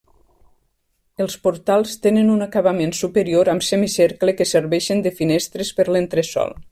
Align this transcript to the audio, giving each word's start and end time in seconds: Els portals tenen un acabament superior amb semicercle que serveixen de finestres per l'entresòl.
Els 1.25 1.35
portals 1.43 1.93
tenen 2.05 2.31
un 2.37 2.45
acabament 2.45 2.95
superior 3.01 3.51
amb 3.53 3.67
semicercle 3.67 4.35
que 4.41 4.49
serveixen 4.53 5.05
de 5.09 5.13
finestres 5.21 5.75
per 5.81 5.91
l'entresòl. 5.93 6.59